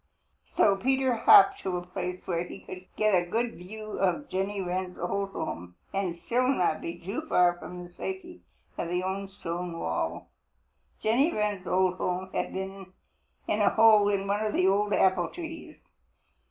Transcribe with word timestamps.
So 0.57 0.77
Peter 0.77 1.13
hopped 1.13 1.59
to 1.61 1.77
a 1.77 1.85
place 1.85 2.25
where 2.25 2.43
he 2.43 2.61
could 2.61 2.87
get 2.95 3.13
a 3.13 3.29
good 3.29 3.53
view 3.53 3.99
of 3.99 4.29
Jenny 4.29 4.59
Wren's 4.59 4.97
old 4.97 5.29
home 5.29 5.75
and 5.93 6.17
still 6.17 6.47
not 6.47 6.81
be 6.81 6.97
too 6.97 7.21
far 7.29 7.53
from 7.59 7.83
the 7.83 7.87
safety 7.93 8.41
of 8.79 8.87
the 8.89 9.03
old 9.03 9.29
stone 9.29 9.77
wall. 9.77 10.27
Jenny 11.03 11.31
Wren's 11.31 11.67
old 11.67 11.97
home 11.97 12.31
had 12.33 12.51
been 12.51 12.93
in 13.47 13.61
a 13.61 13.69
hole 13.69 14.09
in 14.09 14.25
one 14.25 14.43
of 14.43 14.53
the 14.53 14.65
old 14.67 14.91
apple 14.91 15.27
trees. 15.29 15.77